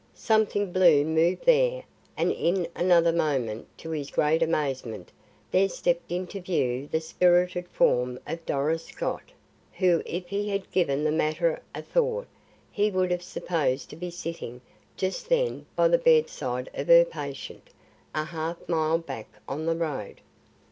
[0.15, 1.83] Something blue moved there,
[2.17, 5.11] and in another moment, to his great amazement,
[5.51, 9.31] there stepped into view the spirited form of Doris Scott,
[9.73, 12.25] who if he had given the matter a thought
[12.71, 14.59] he would have supposed to be sitting
[14.97, 17.69] just then by the bedside of her patient,
[18.15, 20.19] a half mile back on the road.